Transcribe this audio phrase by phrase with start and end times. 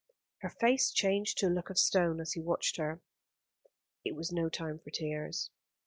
[0.39, 3.01] Her face changed to a look of stone as he watched her.
[4.03, 5.51] It was no time for tears.